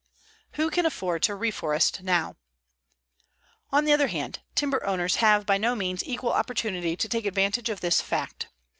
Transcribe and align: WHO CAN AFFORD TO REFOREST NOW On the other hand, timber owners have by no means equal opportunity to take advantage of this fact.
WHO 0.53 0.71
CAN 0.71 0.87
AFFORD 0.87 1.21
TO 1.21 1.35
REFOREST 1.35 2.01
NOW 2.01 2.35
On 3.71 3.85
the 3.85 3.93
other 3.93 4.07
hand, 4.07 4.39
timber 4.55 4.83
owners 4.83 5.17
have 5.17 5.45
by 5.45 5.59
no 5.59 5.75
means 5.75 6.03
equal 6.03 6.33
opportunity 6.33 6.95
to 6.95 7.07
take 7.07 7.27
advantage 7.27 7.69
of 7.69 7.81
this 7.81 8.01
fact. 8.01 8.47